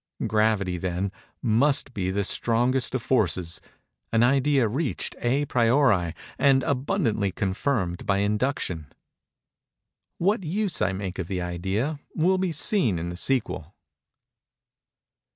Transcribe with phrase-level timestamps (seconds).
[0.25, 1.11] Gravity, then,
[1.43, 8.87] must be the strongest of forces—an idea reached à priori and abundantly confirmed by induction.
[10.17, 13.75] What use I make of the idea, will be seen in the sequel.